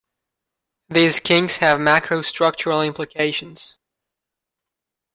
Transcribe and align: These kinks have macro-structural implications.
These 0.89 1.19
kinks 1.19 1.57
have 1.57 1.79
macro-structural 1.79 2.81
implications. 2.81 3.75